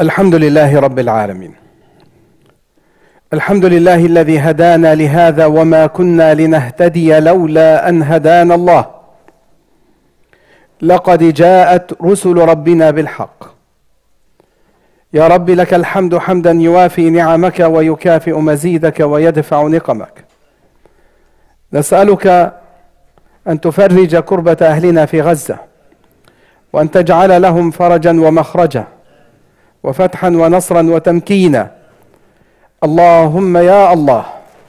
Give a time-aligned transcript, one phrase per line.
[0.00, 1.54] الحمد لله رب العالمين.
[3.32, 8.86] الحمد لله الذي هدانا لهذا وما كنا لنهتدي لولا أن هدانا الله.
[10.82, 13.44] لقد جاءت رسل ربنا بالحق.
[15.12, 20.24] يا رب لك الحمد حمدا يوافي نعمك ويكافئ مزيدك ويدفع نقمك.
[21.72, 22.52] نسألك
[23.48, 25.58] أن تفرج كربة أهلنا في غزة
[26.72, 28.84] وأن تجعل لهم فرجا ومخرجا.
[29.82, 31.70] وفتحا ونصرا وتمكينا.
[32.84, 34.24] اللهم يا الله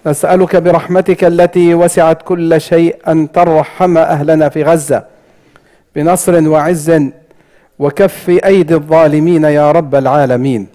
[0.05, 5.03] نسألك برحمتك التي وسعت كل شيء أن ترحم أهلنا في غزة.
[5.95, 7.01] بنصر وعز
[7.79, 10.67] وكف أيدي الظالمين يا رب العالمين.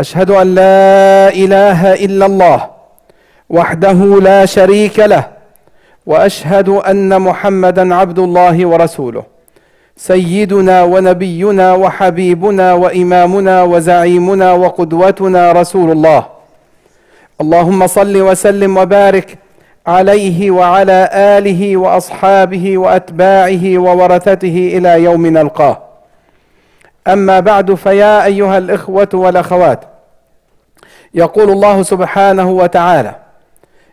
[0.00, 2.70] أشهد أن لا إله إلا الله
[3.50, 5.24] وحده لا شريك له
[6.06, 9.37] وأشهد أن محمدا عبد الله ورسوله.
[9.98, 16.26] سيدنا ونبينا وحبيبنا وإمامنا وزعيمنا وقدوتنا رسول الله.
[17.40, 19.38] اللهم صل وسلم وبارك
[19.86, 25.78] عليه وعلى آله وأصحابه وأتباعه وورثته إلى يوم نلقاه.
[27.08, 29.80] أما بعد فيا أيها الإخوة والأخوات
[31.14, 33.14] يقول الله سبحانه وتعالى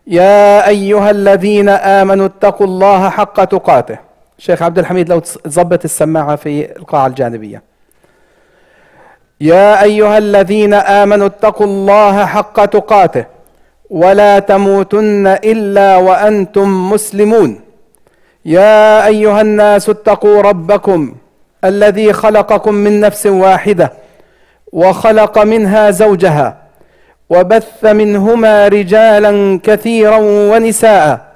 [0.08, 3.98] يا أيها الذين آمنوا اتقوا الله حق تقاته.
[4.38, 7.62] شيخ عبد الحميد لو تظبط السماعة في القاعة الجانبية.
[9.42, 13.26] يا أيها الذين آمنوا اتقوا الله حق تقاته
[13.90, 17.60] ولا تموتن إلا وأنتم مسلمون.
[18.46, 21.16] يا أيها الناس اتقوا ربكم
[21.64, 23.94] الذي خلقكم من نفس واحدة
[24.72, 26.58] وخلق منها زوجها
[27.30, 31.35] وبث منهما رجالا كثيرا ونساء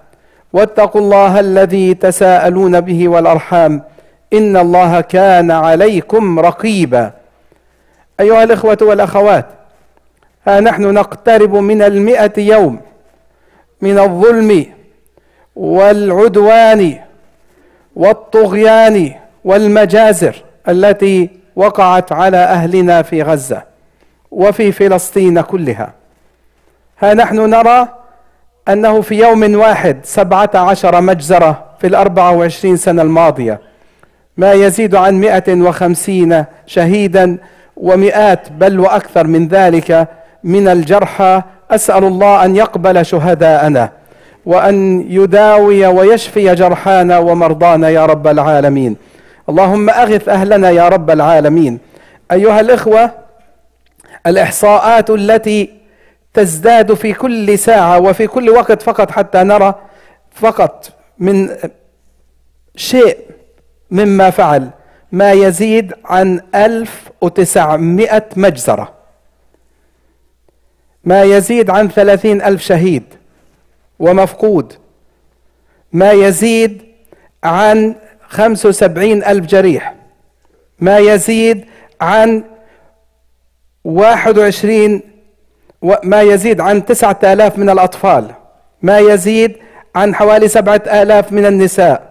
[0.53, 3.83] واتقوا الله الذي تساءلون به والأرحام
[4.33, 7.11] إن الله كان عليكم رقيبا.
[8.19, 9.45] أيها الإخوة والأخوات
[10.47, 12.79] ها نحن نقترب من المئة يوم
[13.81, 14.65] من الظلم
[15.55, 16.99] والعدوان
[17.95, 19.13] والطغيان
[19.45, 20.35] والمجازر
[20.69, 23.63] التي وقعت على أهلنا في غزة
[24.31, 25.93] وفي فلسطين كلها.
[26.99, 27.87] ها نحن نرى
[28.69, 33.59] أنه في يوم واحد سبعة عشر مجزرة في الأربعة وعشرين سنة الماضية
[34.37, 37.37] ما يزيد عن مئة وخمسين شهيدا
[37.77, 40.07] ومئات بل وأكثر من ذلك
[40.43, 41.41] من الجرحى.
[41.71, 43.89] أسأل الله أن يقبل شهداءنا
[44.45, 48.95] وأن يداوي ويشفي جرحانا ومرضانا يا رب العالمين.
[49.49, 51.79] اللهم أغث أهلنا يا رب العالمين.
[52.31, 53.11] أيها الإخوة
[54.27, 55.78] الإحصاءات التي
[56.33, 59.75] تزداد في كل ساعة وفي كل وقت فقط حتى نرى
[60.31, 61.49] فقط من
[62.75, 63.17] شيء
[63.91, 64.69] مما فعل
[65.11, 68.93] ما يزيد عن ألف وتسعمائة مجزرة.
[71.03, 73.03] ما يزيد عن ثلاثين ألف شهيد
[73.99, 74.73] ومفقود.
[75.93, 76.81] ما يزيد
[77.43, 77.95] عن
[78.27, 79.95] خمس وسبعين ألف جريح.
[80.79, 81.65] ما يزيد
[82.01, 82.43] عن
[83.83, 85.01] واحد وعشرين
[86.03, 88.25] ما يزيد عن تسعة آلاف من الأطفال.
[88.81, 89.55] ما يزيد
[89.95, 92.09] عن حوالي سبعة آلاف من النساء.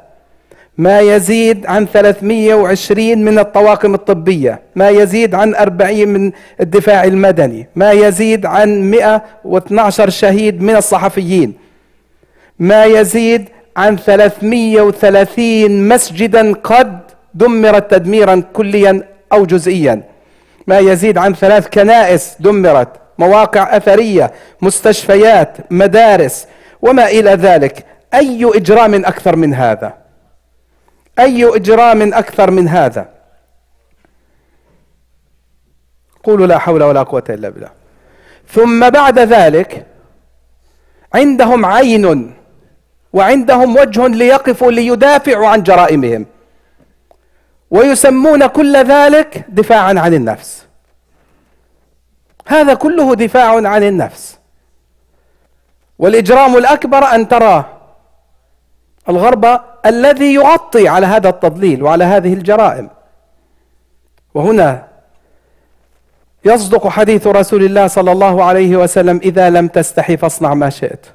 [0.78, 4.60] ما يزيد عن 320 من الطواقم الطبية.
[4.76, 7.68] ما يزيد عن 40 من الدفاع المدني.
[7.76, 11.54] ما يزيد عن 112 شهيد من الصحفيين.
[12.58, 17.00] ما يزيد عن 330 مسجدا قد
[17.34, 19.02] دمرت تدميرا كليا
[19.32, 20.02] أو جزئيا.
[20.66, 22.88] ما يزيد عن ثلاث كنائس دمرت.
[23.18, 26.46] مواقع أثرية مستشفيات مدارس
[26.82, 27.86] وما إلى ذلك.
[28.14, 29.94] أي اجرام أكثر من هذا؟
[31.18, 33.08] أي اجرام أكثر من هذا؟
[36.22, 37.70] قولوا لا حول ولا قوة إلا بالله.
[38.48, 39.86] ثم بعد ذلك
[41.14, 42.34] عندهم عين
[43.12, 46.26] وعندهم وجه ليقفوا ليدافعوا عن جرائمهم
[47.70, 50.67] ويسمون كل ذلك دفاعا عن النفس.
[52.48, 54.38] هذا كله دفاع عن النفس.
[55.98, 57.64] والإجرام الأكبر أن ترى
[59.08, 62.90] الغرب الذي يغطي على هذا التضليل وعلى هذه الجرائم.
[64.34, 64.88] وهنا
[66.44, 71.06] يصدق حديث رسول الله صلى الله عليه وسلم إذا لم تستحي فاصنع ما شئت.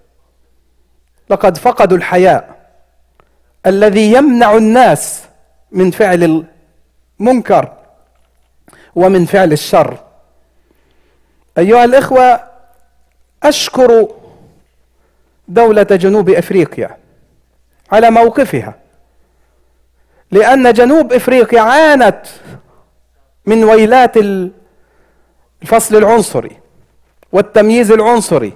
[1.29, 2.55] لقد فقدوا الحياء
[3.65, 5.23] الذي يمنع الناس
[5.71, 6.45] من فعل
[7.19, 7.73] المنكر
[8.95, 9.97] ومن فعل الشر.
[11.57, 12.39] أيها الإخوة
[13.43, 14.07] أشكر
[15.47, 16.97] دولة جنوب أفريقيا
[17.91, 18.75] على موقفها
[20.31, 22.21] لأن جنوب أفريقيا عانت
[23.45, 26.57] من ويلات الفصل العنصري
[27.31, 28.53] والتمييز العنصري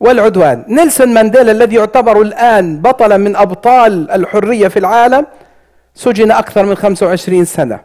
[0.00, 0.64] والعدوان.
[0.68, 5.26] نيلسون مانديلا الذي يعتبر الآن بطلا من أبطال الحرية في العالم
[5.94, 7.80] سجن أكثر من 25 سنة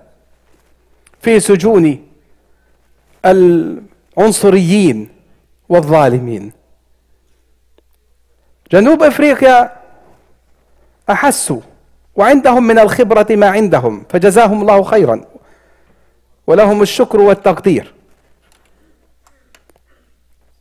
[1.22, 2.08] في سجون
[4.18, 5.10] العنصريين
[5.70, 6.52] والظالمين.
[8.72, 9.72] جنوب أفريقيا
[11.10, 11.62] احسوا
[12.16, 15.22] وعندهم من الخبرة ما عندهم فجزاهم الله خيرا.
[16.48, 17.94] ولهم الشكر والتقدير.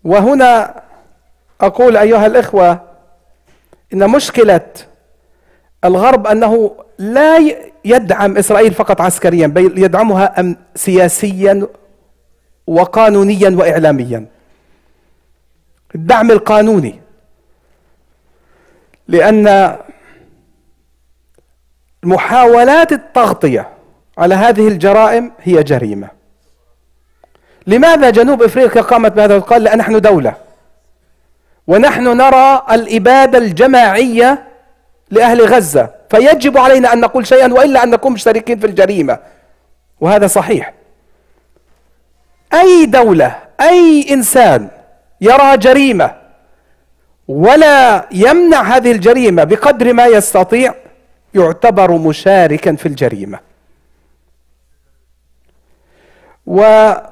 [0.05, 0.83] وهنا
[1.61, 2.81] أقول أيها الإخوة
[3.93, 4.71] إن مشكلة
[5.85, 7.39] الغرب أنه لا
[7.85, 11.67] يدعم إسرائيل فقط عسكريا بل يدعمها سياسيا
[12.67, 14.27] وقانونيا واعلاميا.
[15.95, 17.01] الدعم القانوني
[19.09, 19.77] لأن
[22.03, 23.69] محاولات التغطية
[24.19, 26.09] على هذه الجرائم هي جريمة.
[27.67, 30.35] لماذا جنوب إفريقيا قامت بهذا؟ قال لأن نحن دولة.
[31.67, 34.49] ونحن نرى الإبادة الجماعية
[35.11, 35.91] لأهل غزة.
[36.11, 39.19] فيجب علينا أن نقول شيئا وإلا أن نكون مشتركين في الجريمة.
[40.01, 40.75] وهذا صحيح.
[42.55, 44.69] أي دولة أي إنسان
[45.21, 46.15] يرى جريمة
[47.29, 50.75] ولا يمنع هذه الجريمة بقدر ما يستطيع
[51.35, 53.39] يعتبر مشاركا في الجريمة.
[56.47, 57.05] ولقد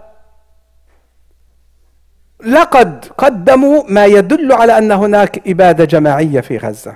[3.18, 6.94] قدموا ما يدل على أن هناك إبادة جماعية في غزة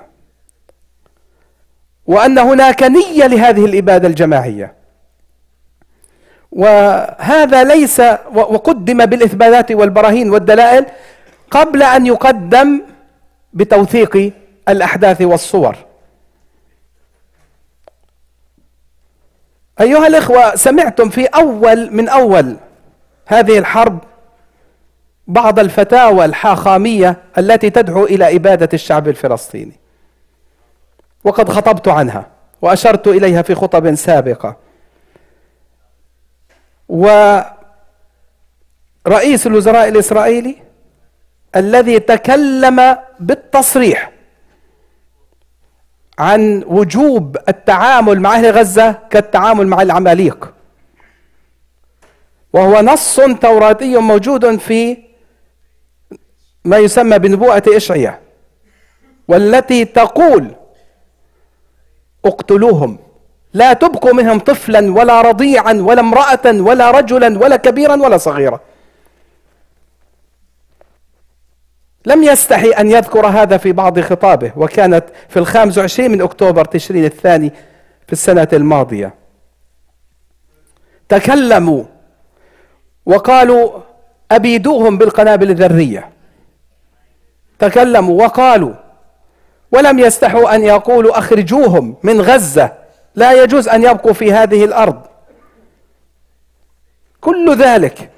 [2.05, 4.76] وأن هناك نية لهذه الإبادة الجماعية.
[6.57, 7.99] وهذا ليس
[8.33, 10.85] وقدم بالإثباتات والبراهين والدلائل
[11.51, 12.81] قبل أن يقدم
[13.53, 14.33] بتوثيق
[14.69, 15.75] الأحداث والصور.
[19.81, 22.57] أيها الإخوة سمعتم في أول من أول
[23.25, 23.99] هذه الحرب
[25.27, 29.79] بعض الفتاوى الحاخامية التي تدعو إلى إبادة الشعب الفلسطيني.
[31.23, 32.27] وقد خطبت عنها
[32.61, 34.66] وأشرت إليها في خطب سابقة.
[36.89, 37.47] ورئيس
[39.47, 40.55] الوزراء الإسرائيلي
[41.55, 44.11] الذي تكلم بالتصريح
[46.19, 50.53] عن وجوب التعامل مع أهل غزة كالتعامل مع العماليق.
[52.53, 54.97] وهو نص توراتي موجود في
[56.65, 58.21] ما يسمى بنبوءة إشعيا
[59.27, 60.55] والتي تقول
[62.25, 62.99] اقتلوهم.
[63.57, 68.59] لا تبقوا منهم طفلا ولا رضيعا ولا امرأة ولا رجلا ولا كبيرا ولا صغيرا.
[72.05, 77.05] لم يستحي أن يذكر هذا في بعض خطابه وكانت في الخامس وعشرين من أكتوبر تشرين
[77.05, 77.51] الثاني
[78.07, 79.13] في السنة الماضية.
[81.09, 81.83] تكلموا
[83.05, 83.79] وقالوا
[84.31, 86.09] أبيدوهم بالقنابل الذرية.
[87.59, 88.73] تكلموا وقالوا
[89.71, 92.86] ولم يستحوا أن يقولوا أخرجوهم من غزة.
[93.17, 95.01] لا يجوز أن يبقوا في هذه الأرض.
[97.21, 98.09] كل ذلك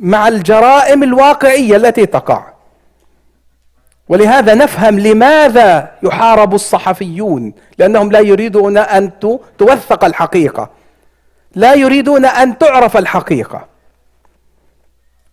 [0.00, 2.44] مع الجرائم الواقعية التي تقع.
[4.08, 9.10] ولهذا نفهم لماذا يحارب الصحفيون لأنهم لا يريدون أن
[9.58, 10.70] توثق الحقيقة.
[11.54, 13.66] لا يريدون أن تعرف الحقيقة.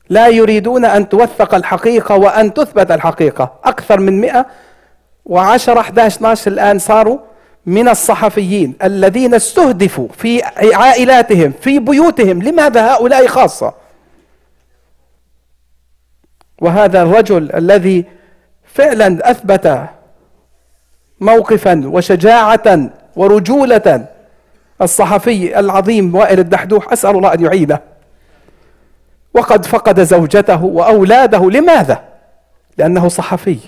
[0.09, 3.53] لا يريدون أن توثق الحقيقة وأن تثبت الحقيقة.
[3.63, 7.26] أكثر من 110 11 12 الآن صاروا
[7.67, 10.43] من الصحفيين الذين استهدفوا في
[10.73, 12.41] عائلاتهم في بيوتهم.
[12.41, 13.73] لماذا هؤلاء خاصة؟
[16.61, 18.05] وهذا الرجل الذي
[18.73, 19.89] فعلا أثبت
[21.19, 24.07] موقفا وشجاعة ورجولة
[24.81, 27.79] الصحفي العظيم وائل الدحدوح أسأل الله أن يعينه
[29.33, 31.49] وقد فقد زوجته وأولاده.
[31.49, 32.03] لماذا؟
[32.77, 33.59] لأنه صحفي.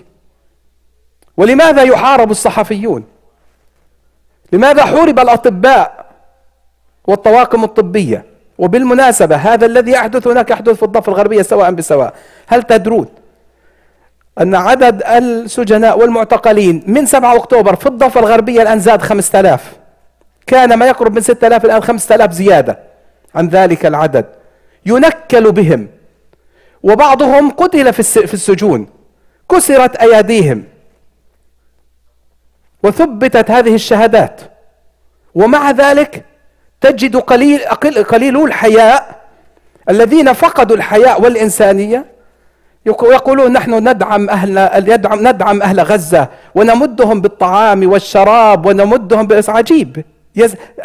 [1.38, 3.04] ولماذا يحارب الصحفيون؟
[4.54, 6.06] لماذا حورب الأطباء
[7.08, 8.26] والطواقم الطبية؟
[8.58, 12.14] وبالمناسبة هذا الذي يحدث هناك يحدث في الضفة الغربية سواء بسواء.
[12.48, 13.08] هل تدرون
[14.42, 19.74] أن عدد السجناء والمعتقلين من 7 أكتوبر في الضفة الغربية الآن زاد 5000
[20.48, 22.80] كان ما يقرب من 6000 الآن 5000 زيادة
[23.36, 24.26] عن ذلك العدد.
[24.86, 25.88] ينكل بهم
[26.84, 28.88] وبعضهم قتل في السجون.
[29.52, 30.64] كسرت أيديهم
[32.84, 34.42] وثبتت هذه الشهادات.
[35.36, 36.26] ومع ذلك
[36.82, 37.60] تجد قليل
[38.04, 39.20] قليلو الحياء
[39.90, 42.06] الذين فقدوا الحياء والإنسانية.
[42.86, 50.06] يقولون نحن ندعم أهل ندعم ندعم أهل غزة ونمدهم بالطعام والشراب ونمدهم بأس عجيب.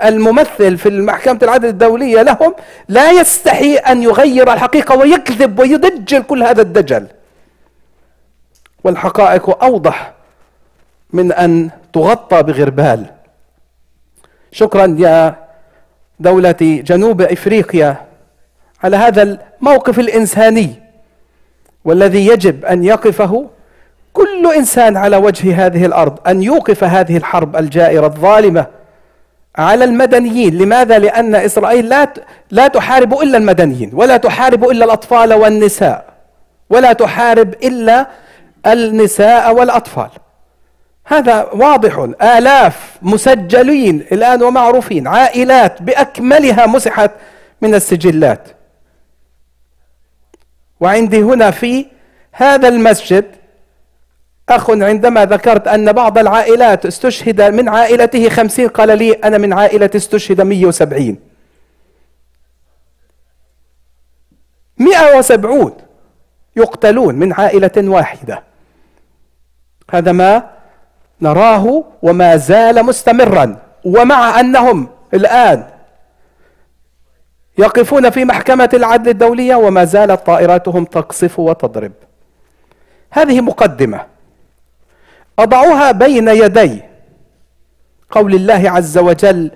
[0.05, 2.55] الممثل في محكمة العدل الدولية لهم
[2.89, 7.07] لا يستحي أن يغير الحقيقة ويكذب ويدجل كل هذا الدجل.
[8.85, 10.13] والحقائق أوضح
[11.13, 13.07] من أن تغطى بغربال
[14.53, 15.37] شكرا يا
[16.21, 17.97] دولة جنوب إفريقيا
[18.85, 20.71] على هذا الموقف الإنساني
[21.85, 23.47] والذي يجب أن يقفه
[24.13, 28.67] كل إنسان على وجه هذه الأرض أن يوقف هذه الحرب الجائرة الظالمة
[29.57, 30.59] على المدنيين.
[30.59, 32.09] لماذا؟ لأن إسرائيل لا
[32.51, 36.05] لا تحارب إلا المدنيين ولا تحارب إلا الأطفال والنساء
[36.71, 38.07] ولا تحارب إلا
[38.67, 40.11] النساء والأطفال.
[41.05, 42.09] هذا واضح.
[42.23, 45.07] آلاف مسجلين الآن ومعروفين.
[45.07, 47.11] عائلات بأكملها مسحت
[47.61, 48.49] من السجلات.
[50.81, 51.87] وعندي هنا في
[52.33, 53.25] هذا المسجد
[54.49, 59.91] أخ عندما ذكرت أن بعض العائلات استشهد من عائلته خمسين قال لي أنا من عائلة
[59.97, 61.19] استشهد مية وسبعين.
[64.79, 65.73] مئة وسبعون
[66.57, 68.43] يقتلون من عائلة واحدة.
[69.91, 70.54] هذا ما
[71.25, 75.65] نراه وما زال مستمرا ومع أنهم الآن
[77.59, 81.93] يقفون في محكمة العدل الدولية وما زالت طائراتهم تقصف وتضرب.
[83.11, 84.01] هذه مقدمة.
[85.39, 86.83] أضعها بين يدي
[88.11, 89.51] قول الله عز وجل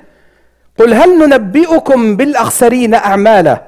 [0.78, 3.62] قل هل ننبئكم بالأخسرين أعمالا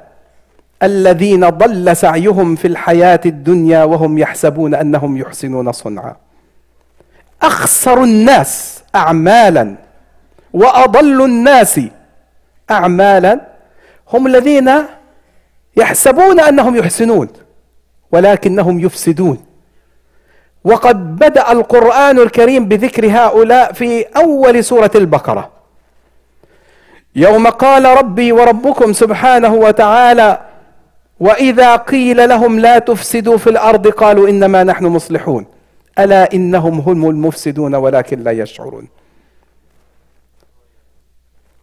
[0.83, 6.17] الذين ضل سعيهم في الحياة الدنيا وهم يحسبون أنهم يحسنون صنعا؟
[7.43, 9.75] أخسر الناس اعمالا
[10.53, 11.81] وأضل الناس
[12.71, 13.41] اعمالا
[14.13, 14.71] هم الذين
[15.77, 17.29] يحسبون أنهم يحسنون
[18.13, 19.45] ولكنهم يفسدون.
[20.65, 25.51] وقد بدأ القرآن الكريم بذكر هؤلاء في أول سورة البقرة.
[27.17, 30.41] يوم قال ربي وربكم سبحانه وتعالى
[31.21, 35.47] وإذا قيل لهم لا تفسدوا في الأرض قالوا إنما نحن مصلحون.
[36.05, 38.89] ألا إنهم هم المفسدون ولكن لا يشعرون.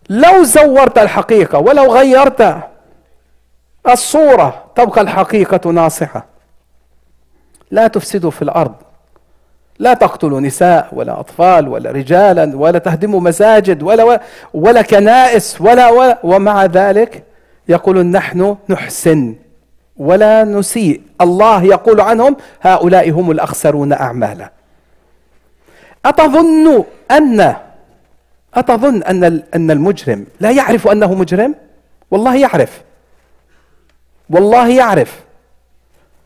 [0.10, 2.58] لو زورت الحقيقة ولو غيرت
[3.89, 6.25] الصورة تبقى الحقيقة ناصحة.
[7.72, 8.75] لا تفسدوا في الأرض.
[9.79, 14.22] لا تقتلوا نساء ولا أطفال ولا رجالا ولا تهدموا مساجد ولا
[14.53, 17.24] ولا كنائس ولا, ولا ومع ذلك
[17.70, 19.36] يقولون نحن نحسن.
[20.00, 21.01] ولا نسيء.
[21.22, 24.51] الله يقول عنهم هؤلاء هم الأخسرون أعمالا.
[26.06, 27.56] أتظن أن
[28.56, 31.56] أتظن أن أن المجرم لا يعرف أنه مجرم؟
[32.12, 32.82] والله يعرف.
[34.30, 35.20] والله يعرف.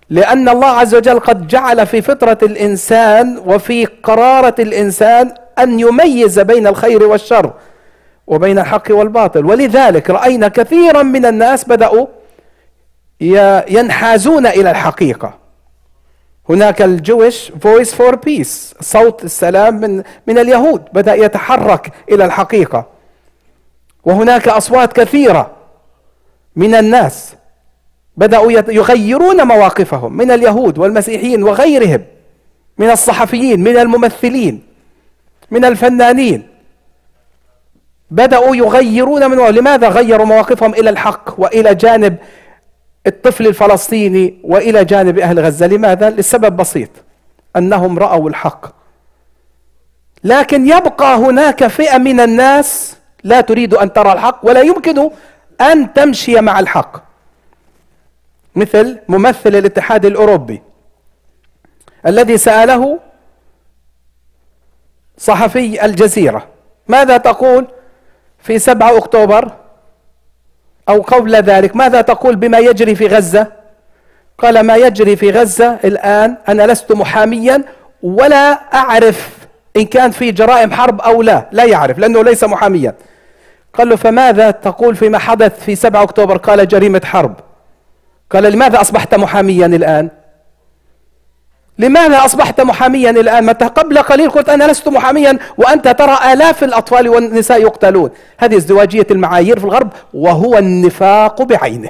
[0.10, 6.68] لأن الله عز وجل قد جعل في فطرة الإنسان وفي قرارة الإنسان أن يميز بين
[6.68, 7.54] الخير والشر
[8.28, 9.46] وبين الحق والباطل.
[9.46, 12.08] ولذلك رأينا كثيرا من الناس بدأوا
[13.22, 15.34] ينحازون إلى الحقيقة.
[16.50, 22.86] هناك ال Jewish Voice for Peace صوت السلام من من اليهود بدأ يتحرك إلى الحقيقة.
[24.04, 25.51] وهناك أصوات كثيرة
[26.56, 27.36] من الناس
[28.18, 32.04] بدأوا يغيرون مواقفهم من اليهود والمسيحيين وغيرهم
[32.78, 34.63] من الصحفيين من الممثلين
[35.51, 36.48] من الفنانين.
[38.12, 42.18] بدأوا يغيرون من لماذا غيروا مواقفهم إلى الحق وإلى جانب
[43.08, 45.67] الطفل الفلسطيني وإلى جانب أهل غزة.
[45.67, 46.89] لماذا؟ لسبب بسيط
[47.55, 48.65] أنهم رأوا الحق.
[50.24, 55.10] لكن يبقى هناك فئة من الناس لا تريد أن ترى الحق ولا يمكن
[55.62, 57.03] أن تمشي مع الحق.
[58.55, 60.62] مثل ممثل الاتحاد الأوروبي
[62.05, 63.00] الذي سأله
[65.17, 66.48] صحفي الجزيرة
[66.88, 67.67] ماذا تقول
[68.39, 69.51] في 7 أكتوبر؟
[70.90, 73.48] أو قبل ذلك ماذا تقول بما يجري في غزة؟
[74.38, 77.64] قال ما يجري في غزة الآن أنا لست محاميا
[78.04, 79.38] ولا أعرف
[79.78, 82.94] إن كان في جرائم حرب أو لا لا يعرف لأنه ليس محاميا.
[83.74, 87.36] قال له فماذا تقول فيما حدث في 7 أكتوبر؟ قال جريمة حرب.
[88.30, 90.10] قال لماذا أصبحت محاميا الآن؟
[91.82, 97.10] لماذا أصبحت محاميا الآن؟ متى قبل قليل قلت أنا لست محاميا وأنت ترى آلاف الأطفال
[97.10, 98.10] والنساء يقتلون.
[98.38, 101.90] هذه ازدواجية المعايير في الغرب وهو النفاق بعينه.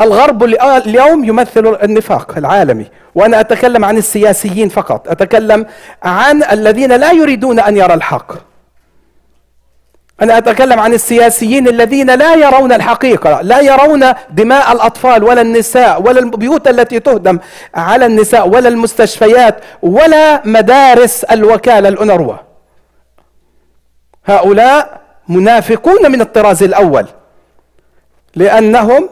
[0.00, 0.44] الغرب
[0.86, 2.86] اليوم يمثل النفاق العالمي.
[3.14, 5.08] وأنا أتكلم عن السياسيين فقط.
[5.08, 5.66] أتكلم
[6.02, 8.49] عن الذين لا يريدون أن يرى الحق.
[10.22, 16.20] أنا أتكلم عن السياسيين الذين لا يرون الحقيقة لا يرون دماء الأطفال ولا النساء ولا
[16.20, 17.38] البيوت التي تهدم
[17.74, 22.40] على النساء ولا المستشفيات ولا مدارس الوكالة الأنروة
[24.26, 27.06] هؤلاء منافقون من الطراز الأول
[28.36, 29.08] لأنهم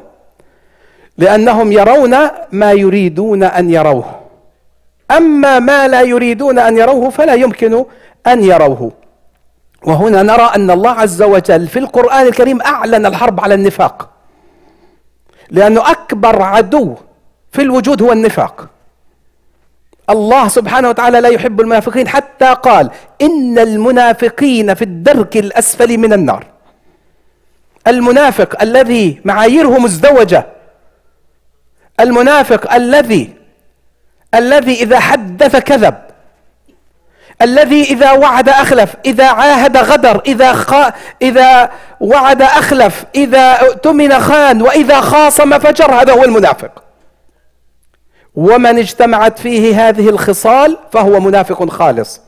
[1.19, 2.17] لأنهم يرون
[2.53, 4.21] ما يريدون أن يروه.
[5.11, 7.85] أما ما لا يريدون أن يروه فلا يمكن
[8.27, 8.93] أن يروه.
[9.85, 14.11] وهنا نرى أن الله عز وجل في القرآن الكريم أعلن الحرب على النفاق.
[15.51, 16.95] لأنه أكبر عدو
[17.53, 18.69] في الوجود هو النفاق.
[20.11, 22.91] الله سبحانه وتعالى لا يحب المنافقين حتى قال
[23.23, 26.47] إن المنافقين في الدرك الأسفل من النار.
[27.87, 30.47] المنافق الذي معاييره مزدوجة.
[32.01, 33.35] المنافق الذي
[34.35, 36.08] الذي إذا حدث كذب.
[37.43, 40.75] الذي إذا وعد أخلف إذا عاهد غدر إذا خ...
[41.23, 46.83] إذا وعد أخلف إذا اؤتمن خان وإذا خاصم فجر هذا هو المنافق.
[48.35, 52.21] ومن اجتمعت فيه هذه الخصال فهو منافق خالص.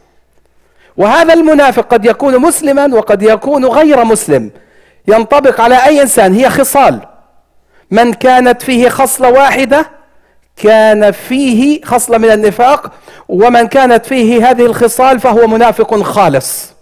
[0.97, 4.50] وهذا المنافق قد يكون مسلما وقد يكون غير مسلم.
[5.09, 7.00] ينطبق على أي إنسان؟ هي خصال.
[7.90, 9.90] من كانت فيه خصلة واحدة
[10.57, 12.93] كان فيه خصلة من النفاق
[13.31, 16.73] ومن كانت فيه هذه الخصال فهو منافق خالص.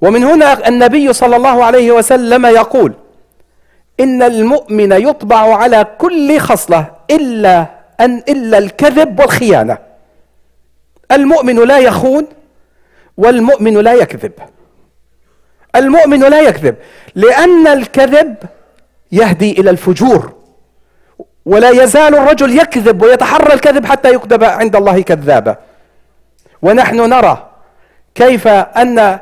[0.00, 2.92] ومن هنا النبي صلى الله عليه وسلم يقول
[4.00, 7.66] إن المؤمن يطبع على كل خصلة إلا
[8.00, 9.78] أن إلا الكذب والخيانة.
[11.12, 12.26] المؤمن لا يخون
[13.16, 14.32] والمؤمن لا يكذب.
[15.76, 16.76] المؤمن لا يكذب
[17.14, 18.36] لأن الكذب
[19.12, 20.41] يهدي إلى الفجور.
[21.46, 25.56] ولا يزال الرجل يكذب ويتحرى الكذب حتى يكتب عند الله كذابا.
[26.62, 27.48] ونحن نرى
[28.14, 29.18] كيف أن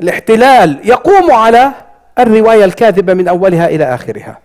[0.00, 1.72] الاحتلال يقوم على
[2.18, 4.38] الرواية الكاذبة من أولها إلى آخرها.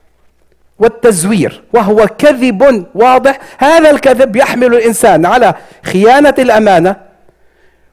[0.80, 3.40] والتزوير وهو كذب واضح.
[3.58, 5.54] هذا الكذب يحمل الإنسان على
[5.84, 6.96] خيانة الأمانة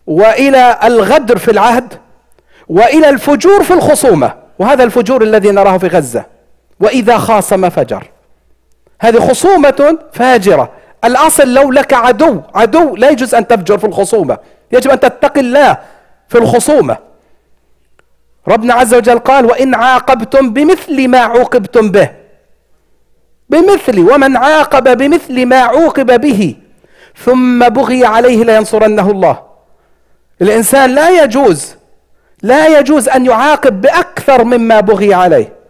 [0.06, 1.94] وإلى الغدر في العهد
[2.68, 4.34] وإلى الفجور في الخصومة.
[4.58, 6.33] وهذا الفجور الذي نراه في غزة.
[6.84, 8.10] وإذا خاصم فجر.
[9.00, 10.70] هذه خصومة فاجرة.
[11.04, 14.38] الأصل لو لك عدو عدو لا يجوز أن تفجر في الخصومة.
[14.72, 15.78] يجب أن تتقي الله
[16.28, 16.96] في الخصومة.
[18.48, 22.10] ربنا عز وجل قال وإن عاقبتم بمثل ما عوقبتم به.
[23.50, 26.56] بمثل ومن عاقب بمثل ما عوقب به.
[27.24, 29.42] ثم بغي عليه لينصرنه الله.
[30.42, 31.74] الإنسان لا يجوز
[32.42, 35.63] لا يجوز أن يعاقب بأكثر مما بغي عليه.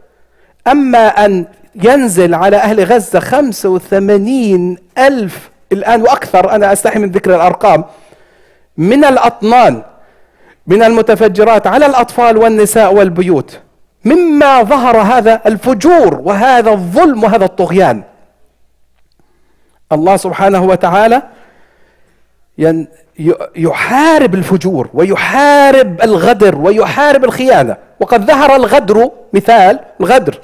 [0.66, 7.84] أما أن ينزل على أهل غزة 85 ألف الآن وأكثر أنا أستحي من ذكر الأرقام
[8.76, 9.82] من الأطنان
[10.66, 13.60] من المتفجرات على الأطفال والنساء والبيوت.
[14.04, 18.02] مما ظهر هذا الفجور وهذا الظلم وهذا الطغيان.
[19.92, 21.22] الله سبحانه وتعالى
[23.56, 27.76] يحارب الفجور ويحارب الغدر ويحارب الخيانة.
[28.00, 30.38] وقد ظهر الغدر مثال الغدر.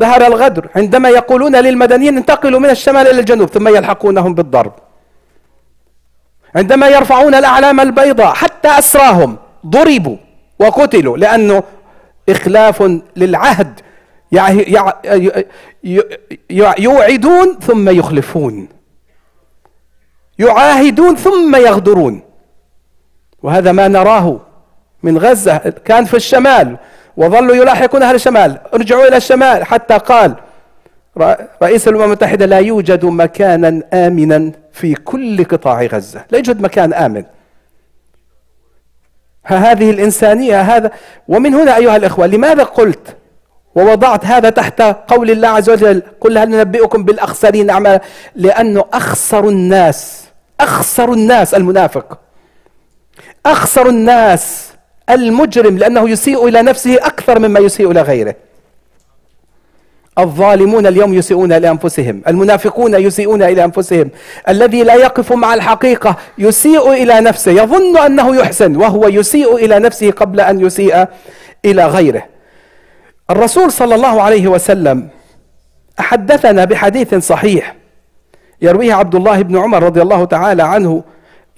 [0.00, 4.72] ظهر الغدر عندما يقولون للمدنيين انتقلوا من الشمال إلى الجنوب ثم يلحقونهم بالضرب.
[6.54, 10.16] عندما يرفعون الأعلام البيضاء حتى أسراهم ضربوا
[10.58, 11.62] وقتلوا لأنه
[12.28, 12.82] إخلاف
[13.16, 13.80] للعهد
[16.78, 18.68] يوعدون ثم يخلفون.
[20.38, 22.22] يعاهدون ثم يغدرون.
[23.42, 24.40] وهذا ما نراه
[25.02, 26.76] من غزة كان في الشمال.
[27.18, 28.58] وظلوا يلاحقون أهل الشمال.
[28.74, 29.64] ارجعوا إلى الشمال.
[29.64, 30.34] حتى قال
[31.62, 36.24] رئيس الأمم المتحدة لا يوجد مكانا آمنا في كل قطاع غزة.
[36.30, 37.24] لا يوجد مكان آمن.
[39.44, 40.90] هذه الإنسانية هذا
[41.28, 43.16] ومن هنا أيها الإخوة لماذا قلت
[43.74, 48.00] ووضعت هذا تحت قول الله عز وجل قل هل ننبئكم بالأخسرين أعمالا؟
[48.36, 50.24] لأنه أخسر الناس
[50.60, 52.18] أخسر الناس المنافق.
[53.46, 54.67] أخسر الناس
[55.10, 58.34] المجرم لأنه يسيء إلى نفسه أكثر مما يسيء إلى غيره.
[60.18, 62.22] الظالمون اليوم يسيئون إلى أنفسهم.
[62.28, 64.10] المنافقون يسيئون إلى أنفسهم.
[64.48, 67.52] الذي لا يقف مع الحقيقة يسيء إلى نفسه.
[67.52, 71.06] يظن أنه يحسن وهو يسيء إلى نفسه قبل أن يسيء
[71.64, 72.22] إلى غيره.
[73.30, 75.08] الرسول صلى الله عليه وسلم
[75.98, 77.74] حدثنا بحديث صحيح
[78.62, 81.02] يرويه عبد الله بن عمر رضي الله تعالى عنه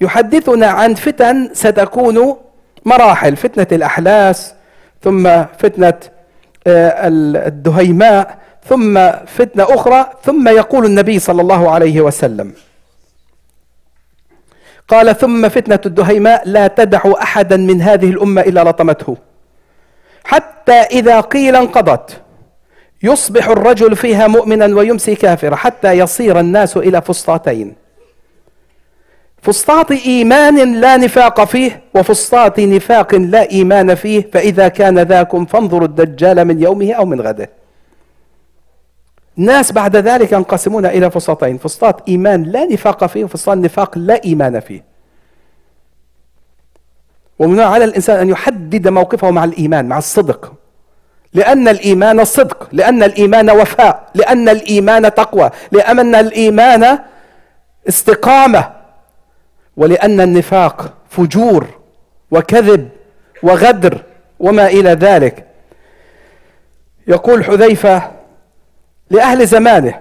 [0.00, 2.36] يحدثنا عن فتن ستكون
[2.84, 4.54] مراحل فتنة الأحلاس
[5.02, 5.94] ثم فتنة
[6.66, 7.08] آه،
[7.46, 8.38] الدهيماء
[8.68, 12.52] ثم فتنة أخرى ثم يقول النبي صلى الله عليه وسلم.
[14.88, 19.16] قال ثم فتنة الدهيماء لا تدع أحدا من هذه الأمة إلا لطمته.
[20.24, 22.20] حتى إذا قيل انقضت
[23.02, 27.79] يصبح الرجل فيها مؤمنا ويمسي كافرا حتى يصير الناس إلى فسطاطين.
[29.42, 36.44] فسطاط إيمان لا نفاق فيه وفسطاط نفاق لا إيمان فيه فإذا كان ذاكم فانظروا الدجال
[36.44, 37.50] من يومه أو من غده.
[39.38, 41.58] الناس بعد ذلك ينقسمون إلى فسطين.
[41.58, 44.84] فسطاط إيمان لا نفاق فيه وفسطاط نفاق لا إيمان فيه.
[47.38, 50.52] ومن على الإنسان أن يحدد موقفه مع الإيمان مع الصدق.
[51.34, 56.98] لأن الإيمان صدق لأن الإيمان وفاء لأن الإيمان تقوى لأن الإيمان
[57.88, 58.79] استقامة.
[59.80, 61.66] ولأن النفاق فجور
[62.30, 62.88] وكذب
[63.42, 64.02] وغدر
[64.40, 65.46] وما إلى ذلك.
[67.06, 68.10] يقول حذيفة
[69.10, 70.00] لأهل زمانه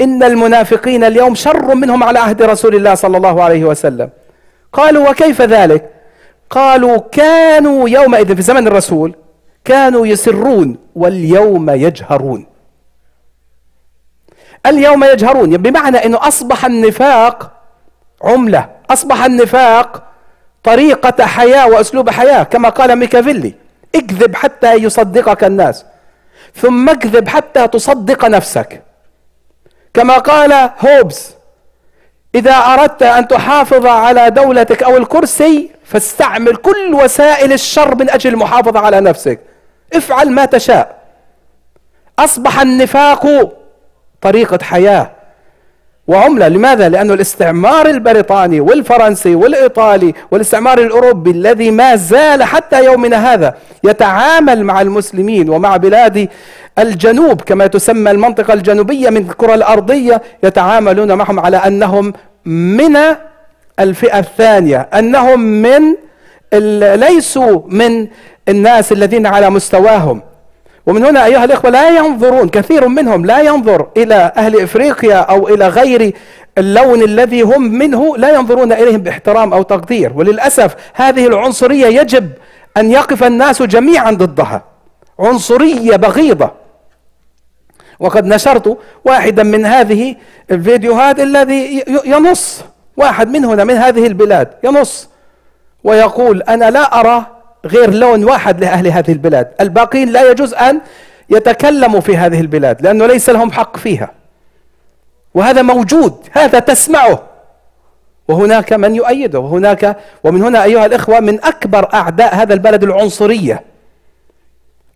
[0.00, 4.10] إن المنافقين اليوم شر منهم على عهد رسول الله صلى الله عليه وسلم.
[4.72, 5.90] قالوا وكيف ذلك؟
[6.50, 9.14] قالوا كانوا يومئذ في زمن الرسول
[9.64, 12.46] كانوا يسرون واليوم يجهرون.
[14.66, 17.52] اليوم يجهرون بمعنى أنه أصبح النفاق
[18.24, 18.77] عملة.
[18.90, 20.02] أصبح النفاق
[20.64, 23.54] طريقة حياة وأسلوب حياة كما قال ميكافيلي
[23.94, 25.84] اكذب حتى يصدقك الناس
[26.54, 28.82] ثم اكذب حتى تصدق نفسك.
[29.94, 31.30] كما قال هوبز
[32.34, 38.80] إذا أردت أن تحافظ على دولتك أو الكرسي فاستعمل كل وسائل الشر من أجل المحافظة
[38.80, 39.40] على نفسك.
[39.94, 40.98] افعل ما تشاء.
[42.18, 43.52] أصبح النفاق
[44.20, 45.10] طريقة حياة.
[46.08, 53.54] وعملة لماذا؟ لأن الاستعمار البريطاني والفرنسي والإيطالي والاستعمار الأوروبي الذي ما زال حتى يومنا هذا
[53.84, 56.28] يتعامل مع المسلمين ومع بلاد
[56.78, 62.12] الجنوب كما تسمى المنطقة الجنوبية من الكرة الأرضية يتعاملون معهم على أنهم
[62.46, 62.96] من
[63.80, 65.82] الفئة الثانية أنهم من
[66.98, 68.06] ليسوا من
[68.48, 70.22] الناس الذين على مستواهم
[70.88, 75.68] ومن هنا أيها الإخوة لا ينظرون كثير منهم لا ينظر إلى أهل إفريقيا أو إلى
[75.68, 76.14] غير
[76.58, 80.12] اللون الذي هم منه لا ينظرون إليهم باحترام أو تقدير.
[80.14, 82.30] وللأسف هذه العنصرية يجب
[82.76, 84.62] أن يقف الناس جميعا ضدها.
[85.18, 86.50] عنصرية بغيضة.
[88.00, 90.16] وقد نشرت واحدا من هذه
[90.50, 92.64] الفيديوهات الذي ينص
[92.96, 95.08] واحد من هنا من هذه البلاد ينص
[95.84, 97.26] ويقول أنا لا أرى
[97.66, 99.48] غير لون واحد لأهل هذه البلاد.
[99.60, 100.80] الباقين لا يجوز أن
[101.30, 104.10] يتكلموا في هذه البلاد لأنه ليس لهم حق فيها.
[105.34, 107.22] وهذا موجود هذا تسمعه.
[108.28, 109.38] وهناك من يؤيده.
[109.38, 113.62] وهناك ومن هنا أيها الإخوة من أكبر أعداء هذا البلد العنصرية.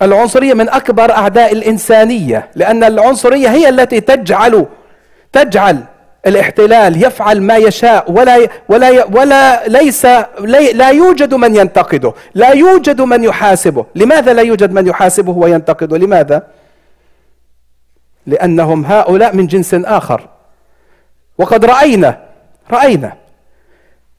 [0.02, 4.66] العنصرية من أكبر أعداء الإنسانية لأن العنصرية هي التي تجعل
[5.32, 5.84] تجعل
[6.26, 10.06] الاحتلال يفعل ما يشاء ولا ولا ولا ليس
[10.74, 16.46] لا يوجد من ينتقده، لا يوجد من يحاسبه، لماذا لا يوجد من يحاسبه وينتقده؟ لماذا؟
[18.26, 20.28] لأنهم هؤلاء من جنس آخر.
[21.38, 22.20] وقد رأينا
[22.70, 23.12] رأينا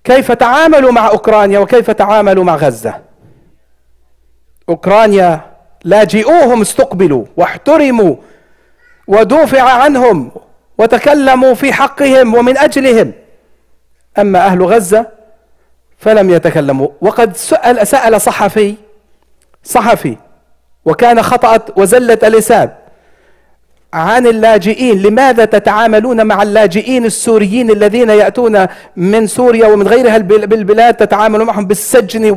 [0.03, 2.93] كيف تعاملوا مع أوكرانيا وكيف تعاملوا مع غزة.
[4.69, 5.41] أوكرانيا
[5.83, 8.15] لاجئوهم استقبلوا واحترموا
[9.07, 10.31] ودوفع عنهم
[10.77, 13.11] وتكلموا في حقهم ومن أجلهم.
[14.19, 15.07] أما أهل غزة
[15.97, 16.87] فلم يتكلموا.
[17.01, 18.75] وقد سأل, سأل صحفي
[19.63, 20.17] صحفي
[20.85, 22.71] وكان خطأت وزلت اللسان
[23.93, 25.01] عن اللاجئين.
[25.01, 32.35] لماذا تتعاملون مع اللاجئين السوريين الذين يأتون من سوريا ومن غيرها بالبلاد تتعاملون معهم بالسجن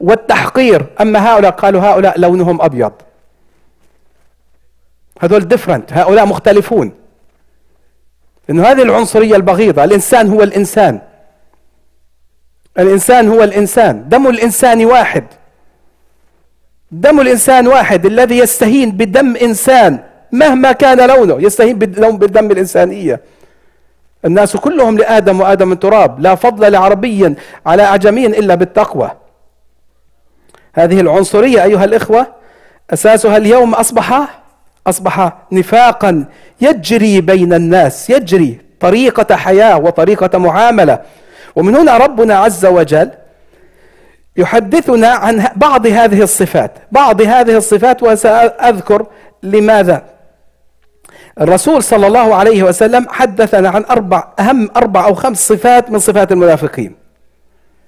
[0.00, 2.92] والتحقير؟ أما هؤلاء قالوا هؤلاء لونهم أبيض.
[5.20, 6.92] هذول ديفرنت هؤلاء مختلفون.
[8.48, 11.00] لأن هذه العنصرية البغيضة الإنسان هو الإنسان.
[12.78, 14.08] الإنسان هو الإنسان.
[14.08, 15.24] دم الإنسان واحد.
[16.90, 19.98] دم الإنسان واحد الذي يستهين بدم إنسان
[20.32, 23.20] مهما كان لونه يستهين بدم الإنسانية.
[24.24, 27.34] الناس كلهم لآدم وآدم من تراب لا فضل لعربي
[27.66, 29.10] على أعجمي إلا بالتقوى.
[30.74, 32.26] هذه العنصرية أيها الإخوة
[32.92, 34.38] أساسها اليوم أصبح
[34.86, 36.24] أصبح نفاقا
[36.60, 40.98] يجري بين الناس يجري طريقة حياة وطريقة معاملة.
[41.56, 43.10] ومن هنا ربنا عز وجل
[44.36, 46.72] يحدثنا عن بعض هذه الصفات.
[46.92, 49.06] بعض هذه الصفات وسأذكر
[49.42, 50.02] لماذا.
[51.40, 56.32] الرسول صلى الله عليه وسلم حدثنا عن أربع أهم أربع أو خمس صفات من صفات
[56.32, 56.96] المنافقين.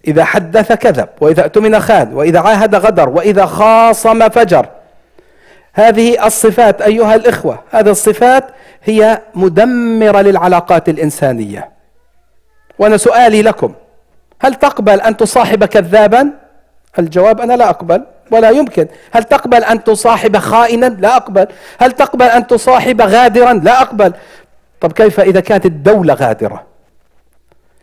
[0.06, 4.66] إذا حدث كذب وإذا اؤتمن خان وإذا عاهد غدر وإذا خاصم فجر.
[5.78, 7.58] هذه الصفات أيها الإخوة.
[7.70, 8.44] هذه الصفات
[8.84, 11.70] هي مدمرة للعلاقات الإنسانية.
[12.78, 13.74] وأنا سؤالي لكم
[14.40, 16.30] هل تقبل أن تصاحب كذابا؟
[16.98, 18.86] الجواب أنا لا أقبل ولا يمكن.
[19.12, 21.46] هل تقبل أن تصاحب خائنا؟ لا أقبل.
[21.78, 24.12] هل تقبل أن تصاحب غادرا؟ لا أقبل.
[24.80, 26.64] طب كيف إذا كانت الدولة غادرة؟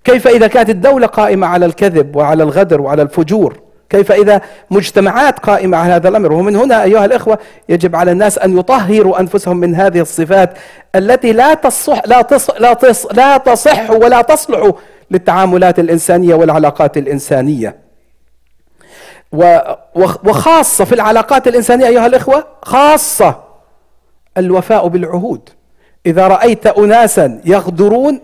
[0.04, 5.78] كيف إذا كانت الدولة قائمة على الكذب وعلى الغدر وعلى الفجور؟ كيف إذا مجتمعات قائمة
[5.78, 6.34] على هذا الأمر.
[6.34, 10.54] ومن هنا أيها الإخوة يجب على الناس أن يطهروا أنفسهم من هذه الصفات
[10.96, 14.72] التي لا تصح لا تصح لا تصح, لا تصح ولا تصلح
[15.12, 17.86] للتعاملات الإنسانية والعلاقات الإنسانية.
[20.24, 23.44] وخاصة في العلاقات الإنسانية أيها الإخوة خاصة
[24.38, 25.50] الوفاء بالعهود.
[26.06, 28.20] إذا رأيت أناسا يغدرون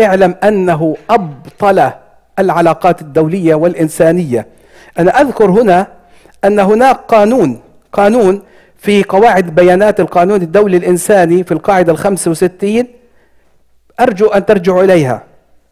[0.00, 1.90] اعلم أنه أبطل
[2.38, 4.46] العلاقات الدولية والإنسانية.
[4.98, 5.86] أنا أذكر هنا
[6.44, 7.60] أن هناك قانون
[7.92, 8.42] قانون
[8.78, 12.86] في قواعد بيانات القانون الدولي الإنساني في القاعدة الخمسة وستين.
[14.00, 15.22] أرجو أن ترجعوا إليها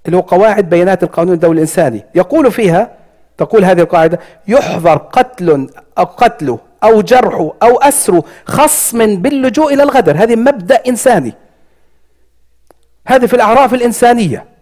[0.06, 2.04] اللي هو قواعد بيانات القانون الدولي الإنساني.
[2.14, 2.90] يقول فيها
[3.38, 10.16] تقول هذه القاعدة يحظر قتل أو قتله أو جرحه أو أسره خصم باللجوء إلى الغدر.
[10.16, 11.34] هذه مبدأ إنساني.
[13.06, 14.53] هذه في الأعراف الإنسانية.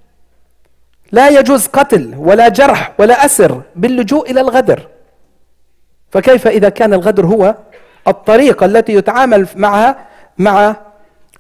[1.13, 4.81] لا يجوز قتل ولا جرح ولا أسر باللجوء إلى الغدر.
[6.11, 7.55] فكيف إذا كان الغدر هو
[8.09, 9.97] الطريقة التي يتعامل معها
[10.39, 10.77] مع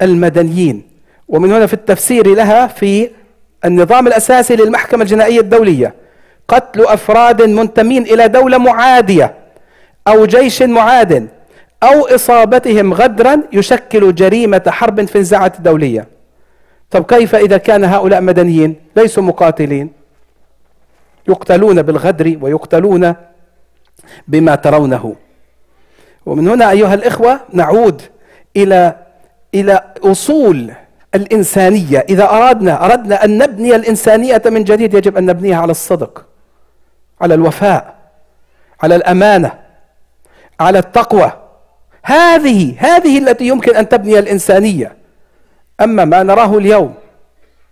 [0.02, 0.82] المدنيين؟
[1.28, 3.10] ومن هنا في التفسير لها في
[3.64, 5.94] النظام الأساسي للمحكمة الجنائية الدولية.
[6.48, 9.34] قتل أفراد منتمين إلى دولة معادية
[10.08, 11.28] أو جيش معاد
[11.82, 16.06] أو إصابتهم غدرا يشكل جريمة حرب في الزعة الدولية.
[16.90, 19.92] طب كيف إذا كان هؤلاء مدنيين؟ ليسوا مقاتلين.
[21.28, 23.14] يقتلون بالغدر ويقتلون
[24.28, 25.16] بما ترونه.
[26.26, 28.02] ومن هنا أيها الإخوة نعود
[28.56, 28.96] إلى
[29.54, 30.72] إلى أصول
[31.14, 32.06] الإنسانية.
[32.08, 36.26] إذا أردنا أردنا أن نبني الإنسانية من جديد يجب أن نبنيها على الصدق
[37.20, 37.94] على الوفاء
[38.82, 39.52] على الأمانة
[40.60, 41.32] على التقوى.
[42.02, 44.96] هذه هذه التي يمكن أن تبني الإنسانية.
[45.80, 46.94] أما ما نراه اليوم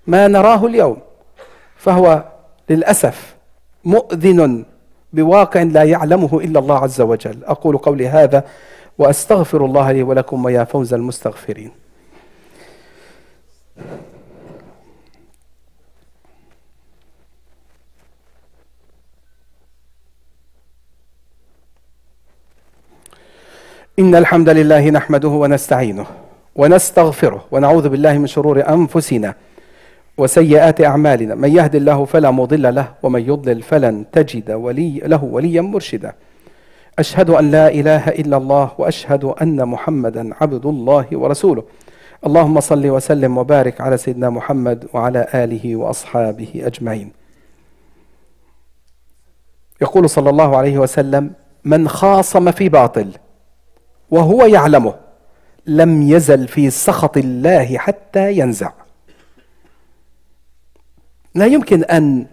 [0.07, 0.99] ما نراه اليوم
[1.81, 2.25] فهو
[2.71, 3.37] للأسف
[3.85, 4.65] مؤذن
[5.13, 7.45] بواقع لا يعلمه إلا الله عز وجل.
[7.45, 8.45] أقول قولي هذا
[8.99, 11.71] وأستغفر الله لي ولكم ويا فوز المستغفرين.
[23.99, 26.07] إن الحمد لله نحمده ونستعينه
[26.57, 29.35] ونستغفره ونعوذ بالله من شرور أنفسنا
[30.19, 31.35] وسيئات أعمالنا.
[31.35, 36.13] من يهد الله فلا مضل له ومن يضلل فلن تجد ولي له وليا مرشدا.
[36.99, 41.63] أشهد أن لا إله إلا الله وأشهد أن محمدا عبد الله ورسوله.
[42.27, 47.13] اللهم صل وسلم وبارك على سيدنا محمد وعلى آله وأصحابه أجمعين.
[49.83, 51.33] يقول صلى الله عليه وسلم
[51.65, 53.11] من خاصم في باطل
[54.11, 54.95] وهو يعلمه
[55.67, 58.73] لم يزل في سخط الله حتى ينزع.
[61.35, 62.27] لا يمكن أن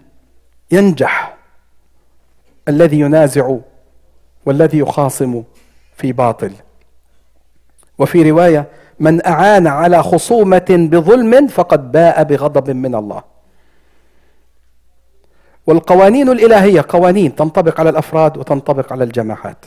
[0.72, 1.38] ينجح
[2.68, 3.58] الذي ينازع
[4.46, 5.44] والذي يخاصم
[5.96, 6.52] في باطل.
[7.98, 8.68] وفي رواية
[9.00, 13.24] من أعان على خصومة بظلم فقد باء بغضب من الله.
[15.68, 19.66] والقوانين الإلهية قوانين تنطبق على الأفراد وتنطبق على الجماعات.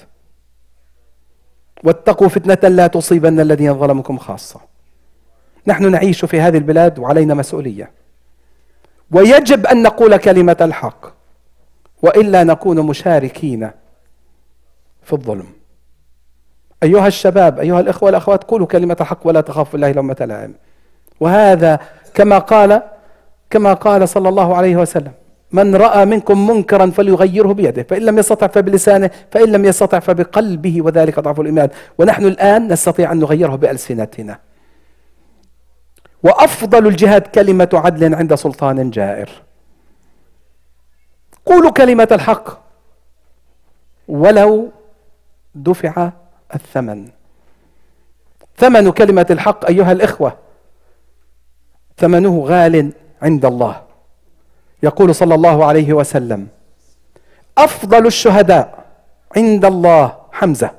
[1.85, 4.61] واتقوا فتنة لا تصيبن الذين ظلمكم خاصة.
[5.67, 8.00] نحن نعيش في هذه البلاد وعلينا مسؤولية.
[9.13, 11.07] ويجب أن نقول كلمة الحق
[12.03, 13.71] وإلا نكون مشاركين
[15.03, 15.47] في الظلم.
[16.83, 20.55] أيها الشباب أيها الإخوة والأخوات قولوا كلمة الحق ولا تخافوا الله لومة لائم
[21.21, 21.81] وهذا
[22.15, 22.83] كما قال
[23.51, 25.13] كما قال صلى الله عليه وسلم
[25.53, 31.21] من رأى منكم منكرا فليغيره بيده فإن لم يستطع فبلسانه فإن لم يستطع فبقلبه وذلك
[31.21, 31.69] ضعف الإيمان.
[31.99, 34.39] ونحن الآن نستطيع أن نغيره بألسنتنا.
[36.23, 39.31] وأفضل الجهاد كلمة عدل عند سلطان جائر.
[41.47, 42.49] قولوا كلمة الحق.
[44.09, 44.71] ولو
[45.55, 46.11] دفع
[46.55, 47.09] الثمن.
[48.57, 50.37] ثمن كلمة الحق أيها الإخوة.
[51.97, 53.83] ثمنه غال عند الله.
[54.83, 56.49] يقول صلى الله عليه وسلم
[57.59, 58.85] أفضل الشهداء
[59.37, 60.71] عند الله حمزة.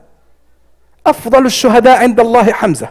[1.08, 2.89] أفضل الشهداء عند الله حمزة.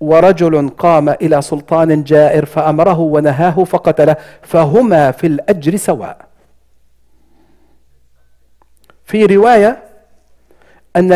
[0.00, 6.18] ورجل قام إلى سلطان جائر فأمره ونهاه فقتله فهما في الأجر سواء.
[9.04, 9.82] في رواية
[10.96, 11.12] أن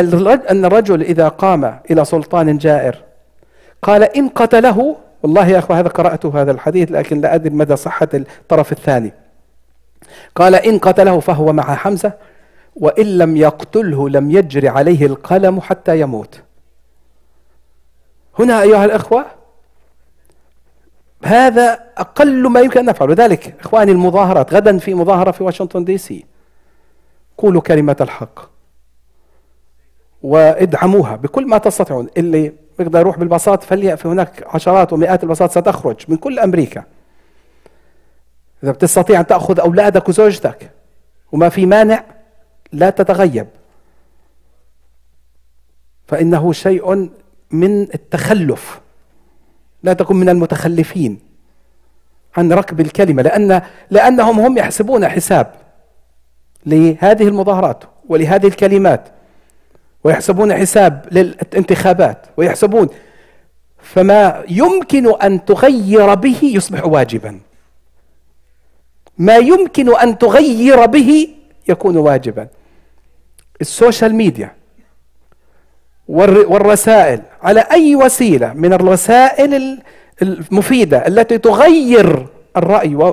[0.50, 2.96] أن الرجل إذا قام إلى سلطان جائر
[3.82, 8.08] قال إن قتله والله يا أخوة هذا قرأته هذا الحديث لكن لا أدري مدى صحة
[8.14, 9.12] الطرف الثاني.
[10.34, 12.12] قال إن قتله فهو مع حمزة
[12.76, 16.40] وإن لم يقتله لم يجري عليه القلم حتى يموت.
[18.38, 19.26] هنا أيها الأخوة
[21.24, 25.98] هذا أقل ما يمكن أن نفعله لذلك إخواني المظاهرات غدا في مظاهرة في واشنطن دي
[25.98, 26.26] سي.
[27.38, 28.40] قولوا كلمة الحق
[30.22, 32.08] وادعموها بكل ما تستطيعون.
[32.16, 36.84] اللي يقدر يروح بالباصات فليأتي هناك عشرات ومئات الباصات ستخرج من كل أمريكا.
[38.62, 40.70] إذا بتستطيع أن تأخذ أولادك وزوجتك
[41.32, 42.04] وما في مانع
[42.72, 43.46] لا تتغيب.
[46.06, 47.10] فإنه شيء
[47.50, 48.80] من التخلف
[49.82, 51.18] لا تكن من المتخلفين
[52.36, 55.54] عن ركب الكلمة لأن لأنهم هم يحسبون حساب
[56.66, 59.08] لهذه المظاهرات ولهذه الكلمات
[60.04, 62.88] ويحسبون حساب للانتخابات ويحسبون.
[63.82, 67.40] فما يمكن أن تغير به يصبح واجبا.
[69.18, 71.28] ما يمكن أن تغير به
[71.68, 72.48] يكون واجبا.
[73.60, 74.57] السوشيال ميديا
[76.08, 79.82] والرسائل على أي وسيلة من الوسائل
[80.22, 83.12] المفيدة التي تغير الرأي.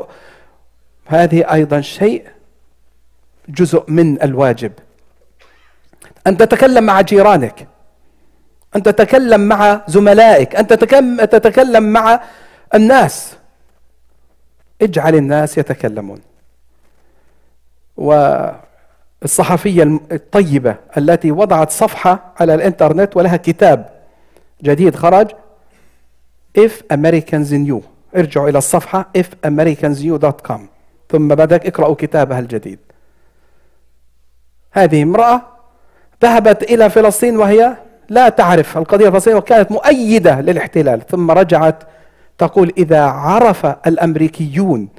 [1.06, 2.28] هذه أيضا شيء
[3.50, 4.72] جزء من الواجب.
[6.28, 7.68] أن تتكلم مع جيرانك
[8.76, 10.68] أن تتكلم مع زملائك أن
[11.30, 12.20] تتكلم مع
[12.74, 13.38] الناس.
[14.82, 16.22] اجعل الناس يتكلمون.
[19.22, 23.90] والصحفية الطيبة التي وضعت صفحة على الإنترنت ولها كتاب
[24.64, 25.28] جديد خرج
[26.58, 27.82] If Americans Knew
[28.16, 30.60] ارجعوا إلى الصفحة ifamericansknew.com
[31.10, 32.80] ثم بعدك اقرأوا كتابها الجديد.
[34.72, 35.42] هذه امرأة
[36.24, 37.76] ذهبت إلى فلسطين وهي
[38.10, 41.08] لا تعرف القضية الفلسطينية وكانت مؤيدة للاحتلال.
[41.08, 41.84] ثم رجعت
[42.38, 44.90] تقول إذا عرف الأمريكيون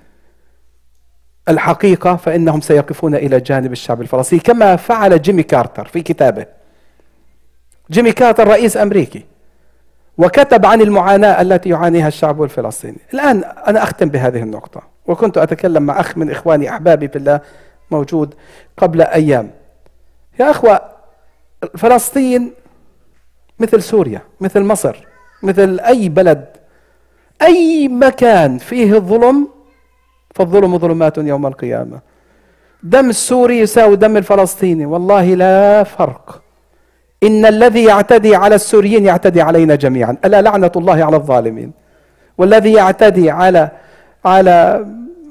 [1.48, 6.46] الحقيقة فإنهم سيقفون إلى جانب الشعب الفلسطيني كما فعل جيمي كارتر في كتابه.
[7.90, 9.24] جيمي كارتر رئيس أمريكي
[10.18, 12.98] وكتب عن المعاناة التي يعانيها الشعب الفلسطيني.
[13.14, 17.40] الآن أنا أختم بهذه النقطة وكنت أتكلم مع أخ من إخواني أحبابي في الله
[17.90, 18.34] موجود
[18.76, 19.50] قبل أيام.
[20.40, 20.80] يا أخوة
[21.78, 22.52] فلسطين
[23.58, 25.06] مثل سوريا مثل مصر
[25.42, 26.46] مثل أي بلد
[27.42, 29.48] أي مكان فيه الظلم
[30.36, 31.98] فالظلم ظلمات يوم القيامة.
[32.82, 34.86] دم السوري يساوي دم الفلسطيني.
[34.86, 36.42] والله لا فرق.
[37.22, 40.16] إن الذي يعتدي على السوريين يعتدي علينا جميعا.
[40.24, 41.70] ألا لعنة الله على الظالمين.
[42.38, 43.70] والذي يعتدي على
[44.24, 44.86] على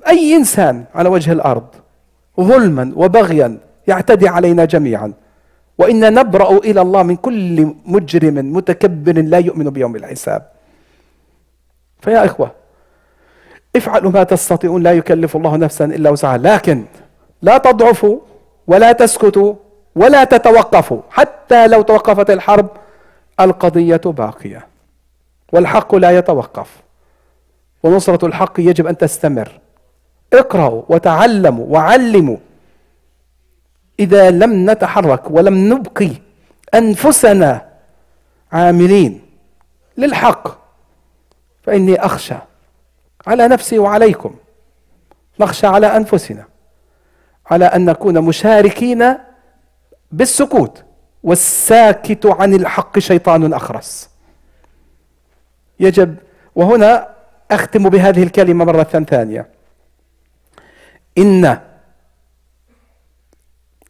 [0.08, 1.68] أي إنسان على وجه الأرض
[2.40, 5.14] ظلما وبغيا يعتدي علينا جميعا.
[5.78, 10.42] وإن نبرأ إلى الله من كل مجرم متكبر لا يؤمن بيوم الحساب.
[12.02, 12.52] فيا إخوة
[13.76, 16.38] افعلوا ما تستطيعون لا يكلف الله نفسا إلا وسعها.
[16.38, 16.86] لكن
[17.42, 18.20] لا تضعفوا
[18.68, 19.54] ولا تسكتوا
[19.96, 22.68] ولا تتوقفوا حتى لو توقفت الحرب
[23.40, 24.68] القضية باقية
[25.54, 26.70] والحق لا يتوقف.
[27.84, 29.52] ونصرة الحق يجب أن تستمر.
[30.34, 32.38] اقرأوا وتعلموا وعلموا.
[34.00, 36.10] إذا لم نتحرك ولم نبقي
[36.74, 37.66] أنفسنا
[38.52, 39.22] عاملين
[39.98, 40.48] للحق
[41.64, 42.36] فإني أخشى
[43.28, 44.36] على نفسي وعليكم.
[45.40, 46.46] نخشى على أنفسنا.
[47.46, 49.14] على أن نكون مشاركين
[50.12, 50.84] بالسكوت.
[51.24, 54.10] والساكت عن الحق شيطان أخرس.
[55.80, 56.16] يجب
[56.56, 57.16] وهنا
[57.52, 59.50] أختم بهذه الكلمة مرة ثانية.
[61.18, 61.60] إن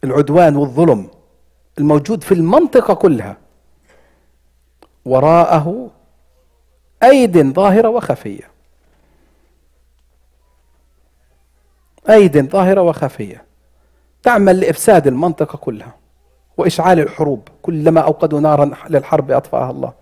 [0.04, 1.10] العدوان والظلم
[1.78, 3.36] الموجود في المنطقة كلها
[5.04, 5.90] وراءه
[7.02, 8.55] أيد ظاهرة وخفية.
[12.10, 13.44] أيد ظاهرة وخفية.
[14.22, 15.94] تعمل لإفساد المنطقة كلها
[16.56, 19.92] وإشعال الحروب كلما أوقدوا نارا للحرب أطفأها الله.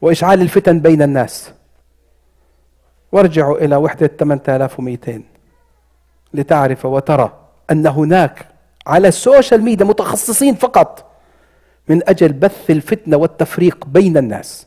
[0.00, 1.52] وإشعال الفتن بين الناس.
[3.12, 5.22] وارجعوا إلى وحدة 8200
[6.34, 7.32] لتعرف وترى
[7.70, 8.46] أن هناك
[8.86, 11.10] على السوشيال ميديا متخصصين فقط
[11.88, 14.66] من أجل بث الفتنة والتفريق بين الناس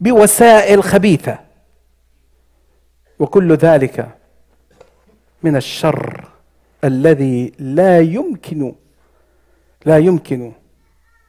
[0.00, 1.38] بوسائل خبيثة.
[3.18, 4.08] وكل ذلك
[5.44, 6.24] من الشر
[6.84, 8.74] الذي لا يمكن
[9.84, 10.52] لا يمكن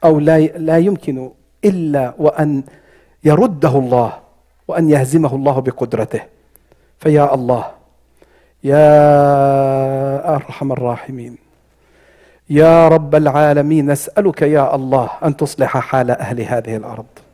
[0.04, 1.32] أو لا لا يمكن
[1.66, 2.64] إلا وأن
[3.24, 4.20] يرده الله
[4.68, 6.22] وأن يهزمه الله بقدرته.
[7.00, 7.64] فيا الله
[8.64, 8.90] يا
[10.36, 11.38] أرحم الراحمين
[12.50, 17.25] يا رب العالمين نسألك يا الله أن تصلح حال أهل هذه الأرض.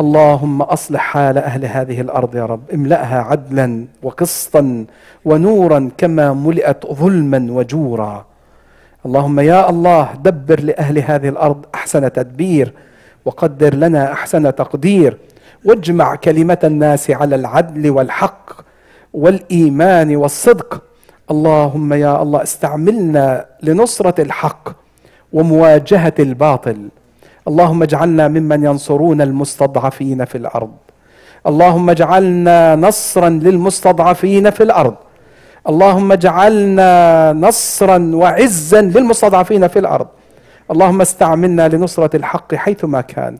[0.00, 2.70] اللهم أصلح حال أهل هذه الأرض يا رب.
[2.74, 4.84] املأها عدلا وقسطا
[5.24, 8.26] ونورا كما ملئت ظلما وجورا.
[9.06, 12.72] اللهم يا الله دبر لأهل هذه الأرض أحسن تدبير
[13.24, 15.16] وقدر لنا أحسن تقدير.
[15.64, 18.50] واجمع كلمة الناس على العدل والحق
[19.14, 20.82] والإيمان والصدق.
[21.30, 24.68] اللهم يا الله استعملنا لنصرة الحق
[25.32, 26.88] ومواجهة الباطل.
[27.48, 30.70] اللهم اجعلنا ممن ينصرون المستضعفين في الأرض.
[31.46, 34.94] اللهم اجعلنا نصرا للمستضعفين في الأرض.
[35.68, 40.06] اللهم اجعلنا نصرا وعزا للمستضعفين في الأرض.
[40.70, 43.38] اللهم استعملنا لنصرة الحق حيثما كان.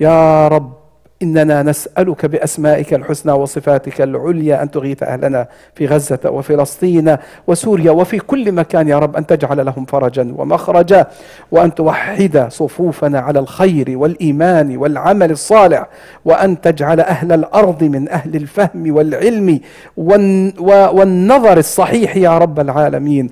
[0.00, 0.81] يا رب
[1.22, 7.16] إننا نسألك بأسمائك الحسنى وصفاتك العليا أن تغيث أهلنا في غزة وفلسطين
[7.46, 11.06] وسوريا وفي كل مكان يا رب أن تجعل لهم فرجا ومخرجا
[11.50, 15.86] وأن توحد صفوفنا على الخير والإيمان والعمل الصالح
[16.24, 19.60] وأن تجعل أهل الأرض من أهل الفهم والعلم
[19.96, 23.30] والنظر الصحيح يا رب العالمين.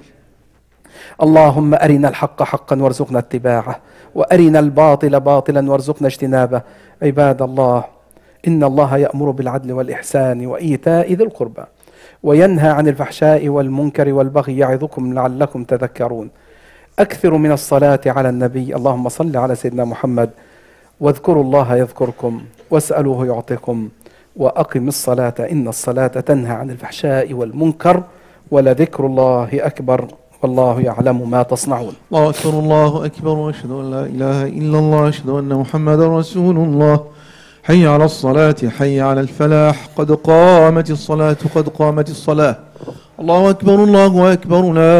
[1.23, 3.81] اللهم أرنا الحق حقا وارزقنا اتباعه.
[4.15, 6.63] وأرنا الباطل باطلا وارزقنا اجتنابه.
[7.03, 7.85] عباد الله
[8.49, 11.63] إن الله يأمر بالعدل والإحسان وإيتاء ذي القربى
[12.23, 16.31] وينهى عن الفحشاء والمنكر والبغي يعظكم لعلكم تذكرون.
[16.99, 18.77] اكثروا من الصلاة على النبي.
[18.77, 20.31] اللهم صل على سيدنا محمد.
[21.01, 23.89] واذكروا الله يذكركم واسألوه يعطيكم
[24.37, 25.35] وأقم الصلاة.
[25.39, 28.03] إن الصلاة تنهى عن الفحشاء والمنكر
[28.51, 30.07] ولذكر الله أكبر.
[30.43, 31.93] والله يعلم ما تصنعون.
[32.13, 37.01] الله أكبر الله أكبر وأشهد أن لا إله إلا الله أشهد أن محمدا رسول الله.
[37.63, 39.89] حي على الصلاة حي على الفلاح.
[39.97, 42.57] قد قامت الصلاة قد قامت الصلاة.
[43.21, 44.97] الله أكبر الله أكبر لا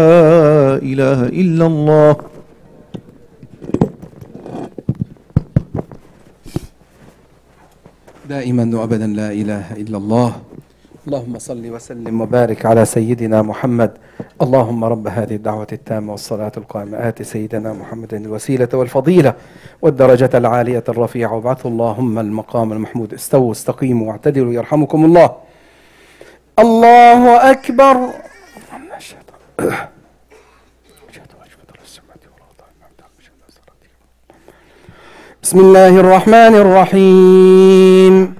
[0.77, 2.17] إله إلا الله.
[8.29, 10.33] دائما وابدا لا إله إلا الله.
[11.09, 13.91] اللهم صل وسلم وبارك على سيدنا محمد.
[14.43, 17.09] اللهم رب هذه الدعوة التامة والصلاة القائمة.
[17.09, 19.35] آت سيدنا محمد الوسيلة والفضيلة
[19.83, 21.35] والدرجة العالية الرفيعة.
[21.35, 23.15] وابعث اللهم المقام المحمود.
[23.15, 25.37] استووا استقيموا واعتدلوا يرحمكم الله.
[26.59, 27.97] الله أكبر.
[35.43, 38.40] بسم الله الرحمن الرحيم.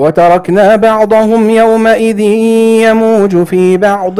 [0.00, 2.20] وتركنا بعضهم يومئذ
[2.88, 4.18] يموج في بعض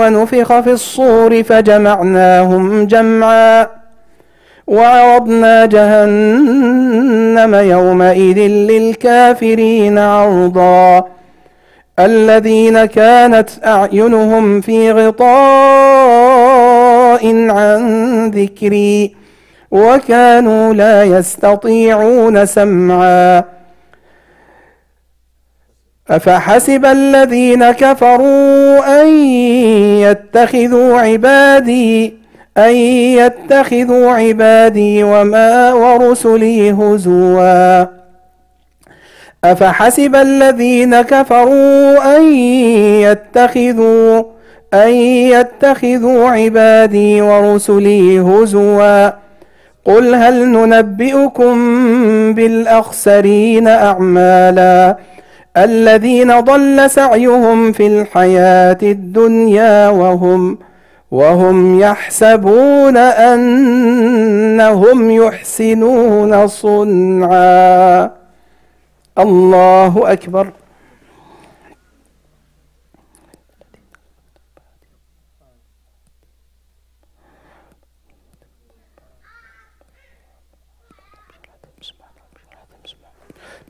[0.00, 3.66] ونفخ في الصور فجمعناهم جمعا
[4.66, 11.04] وعرضنا جهنم يومئذ للكافرين عرضا
[11.98, 15.26] الذين كانت أعينهم في غطاء
[17.50, 19.14] عن ذكري
[19.70, 23.53] وكانوا لا يستطيعون سمعا
[26.10, 29.08] أفحسب الذين كفروا أن
[29.98, 32.14] يتخذوا عبادي
[32.58, 32.74] أن
[33.16, 37.86] يتخذوا عبادي وما ورسلي هزوا.
[39.44, 42.34] أفحسب الذين كفروا أن
[43.02, 44.22] يتخذوا
[44.74, 44.90] أن
[45.32, 49.10] يتخذوا عبادي ورسلي هزوا.
[49.84, 51.54] قل هل ننبئكم
[52.34, 54.96] بالأخسرين أعمالاً؟
[55.56, 60.58] الذين ضل سعيهم في الحياة الدنيا وهم
[61.10, 63.50] وهم يحسبون أنهم
[65.10, 68.10] يحسنون صنعا.
[69.18, 70.52] الله أكبر.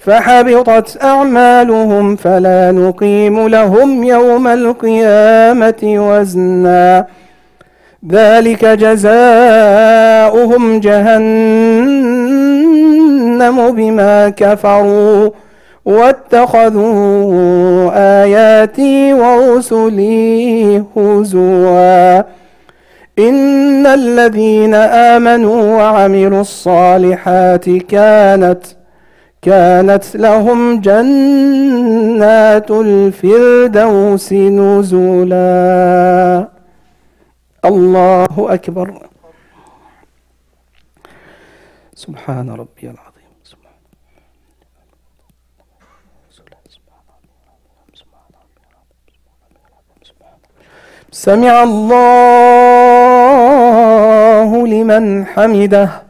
[0.00, 7.06] فحبطت أعمالهم فلا نقيم لهم يوم القيامة وزنا.
[8.10, 9.20] ذلك جزاؤهم
[10.80, 12.10] جهنم
[13.70, 15.30] بما كفروا
[15.84, 17.40] واتخذوا
[18.22, 22.18] آياتي ورسلي هزوا.
[23.18, 28.62] إن الذين آمنوا وعملوا الصالحات كانت
[29.42, 35.50] كانت لهم جنات الفردوس نزلا
[37.64, 39.08] الله أكبر.
[41.94, 43.10] سبحان ربي العظيم.
[51.12, 52.80] سمع الله
[54.66, 56.09] لمن حمده.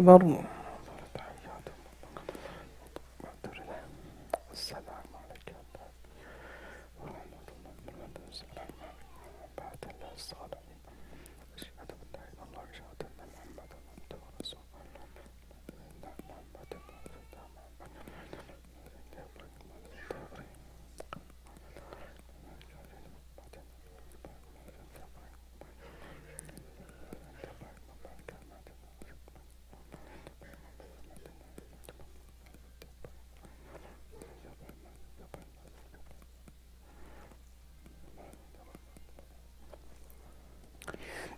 [0.00, 0.45] أكبر.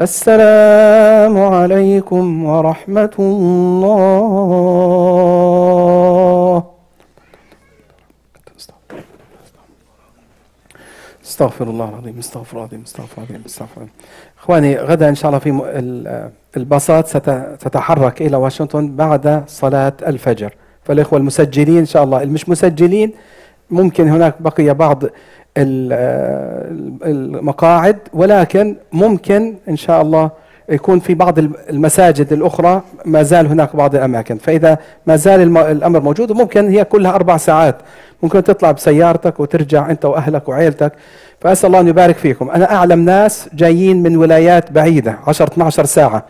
[0.00, 4.24] السلام عليكم ورحمة الله.
[11.26, 13.90] استغفر الله العظيم استغفر الله العظيم استغفر الله العظيم استغفر الله
[14.38, 15.50] إخواني غدا إن شاء الله في
[16.56, 20.54] الباصات ستتحرك إلى واشنطن بعد صلاة الفجر.
[20.84, 23.12] فالإخوة المسجلين إن شاء الله المش مسجلين
[23.70, 25.04] ممكن هناك بقي بعض
[25.56, 25.92] ال-
[27.04, 30.30] المقاعد ولكن ممكن إن شاء الله
[30.68, 34.38] يكون في بعض الم- المساجد الأخرى ما زال هناك بعض الأماكن.
[34.38, 37.76] فإذا ما زال الأمر موجود ممكن هي كلها أربع ساعات.
[38.22, 40.92] ممكن تطلع بسيارتك وترجع أنت وأهلك وعيلتك.
[41.40, 42.50] فأسأل الله أن يبارك فيكم.
[42.50, 46.24] أنا أعلم ناس جايين من ولايات بعيدة 10 12 ساعة.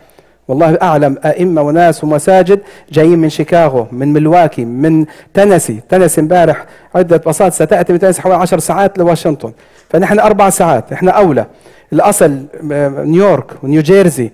[0.49, 2.59] والله أعلم أئمة وناس ومساجد
[2.91, 5.79] جايين من شيكاغو من ملواكي من تنسي.
[5.89, 9.51] تنسي امبارح عدة باصات ستأتي من تنسي حوالي 10 ساعات لواشنطن.
[9.89, 11.45] فنحن أربع ساعات إحنا أولى.
[11.93, 12.37] الأصل
[12.71, 14.31] آه، نيويورك ونيوجيرسي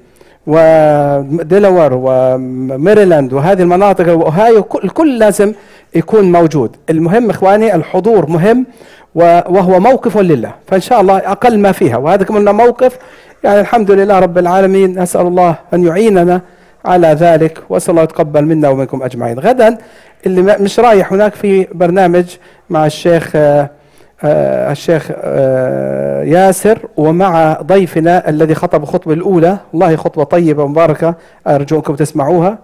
[0.47, 5.53] وديلاور وميريلاند وهذه المناطق واوهايو كل- الكل لازم
[5.95, 6.76] يكون موجود.
[6.89, 8.66] المهم إخواني الحضور مهم
[9.16, 10.51] وهو موقف لله.
[10.68, 11.97] فإن شاء الله أقل ما فيها.
[11.97, 12.97] وهذا كمان موقف
[13.45, 16.41] يعني الحمد لله رب العالمين نسأل الله أن يعيننا
[16.85, 19.39] على ذلك وأسأل الله يتقبل منا ومنكم أجمعين.
[19.39, 19.77] غدا
[20.25, 22.25] اللي مش رايح هناك في برنامج
[22.69, 23.69] مع الشيخ آه،
[24.23, 29.57] آه، الشيخ آه، ياسر ومع ضيفنا الذي خطب الخطبة الأولى.
[29.73, 31.15] والله خطبة طيبة مباركة
[31.47, 32.57] أرجوكم تسمعوها.